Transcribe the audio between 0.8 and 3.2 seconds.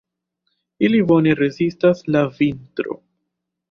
Ili bone rezistas al vintro.